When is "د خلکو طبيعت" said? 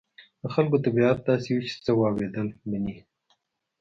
0.41-1.17